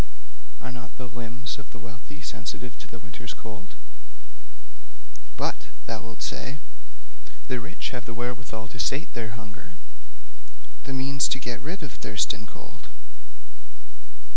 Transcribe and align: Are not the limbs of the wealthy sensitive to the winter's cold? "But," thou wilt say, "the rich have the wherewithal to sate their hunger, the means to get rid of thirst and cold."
Are 0.59 0.71
not 0.71 0.89
the 0.97 1.05
limbs 1.05 1.59
of 1.59 1.69
the 1.69 1.77
wealthy 1.77 2.21
sensitive 2.23 2.73
to 2.79 2.87
the 2.87 2.97
winter's 2.97 3.35
cold? 3.35 3.75
"But," 5.37 5.67
thou 5.85 6.01
wilt 6.01 6.23
say, 6.23 6.57
"the 7.47 7.59
rich 7.59 7.91
have 7.91 8.05
the 8.05 8.15
wherewithal 8.15 8.67
to 8.69 8.79
sate 8.79 9.13
their 9.13 9.37
hunger, 9.37 9.75
the 10.85 10.93
means 10.97 11.27
to 11.27 11.37
get 11.37 11.61
rid 11.61 11.83
of 11.83 11.93
thirst 11.93 12.33
and 12.33 12.47
cold." 12.47 12.89